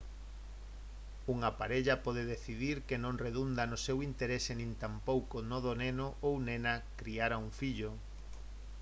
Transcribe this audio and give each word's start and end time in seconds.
unha 1.33 1.49
parella 1.59 1.95
pode 2.05 2.21
decidir 2.33 2.77
que 2.87 2.97
non 3.03 3.15
redunda 3.25 3.63
no 3.71 3.77
seu 3.85 3.97
interese 4.09 4.51
nin 4.59 4.71
tampouco 4.83 5.35
no 5.49 5.57
do 5.65 5.73
neno 5.83 6.07
ou 6.27 6.33
nena 6.47 6.73
criar 6.99 7.31
a 7.33 7.41
un 7.45 7.49
fillo 7.59 7.91